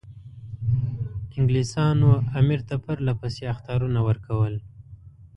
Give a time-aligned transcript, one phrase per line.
[1.35, 4.53] انګلیسانو امیر ته پرله پسې اخطارونه ورکول.